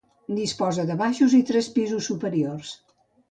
[0.37, 2.73] Disposa de baixos i tres pisos superiors.